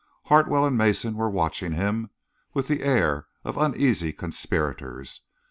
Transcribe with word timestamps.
Hartwell 0.25 0.65
and 0.65 0.75
Mason 0.75 1.13
were 1.13 1.29
watching 1.29 1.73
him 1.73 2.09
with 2.55 2.67
the 2.67 2.81
air 2.81 3.27
of 3.45 3.55
uneasy 3.55 4.11
conspirators. 4.11 5.21